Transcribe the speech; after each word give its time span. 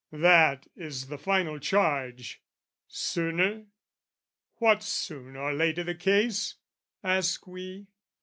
That 0.13 0.65
is 0.75 1.09
the 1.09 1.17
final 1.19 1.59
charge. 1.59 2.41
Sooner? 2.87 3.67
What's 4.55 4.87
soon 4.87 5.35
or 5.35 5.53
late 5.53 5.77
i' 5.77 5.83
the 5.83 5.93
case? 5.93 6.55
ask 7.03 7.45
we. 7.45 7.85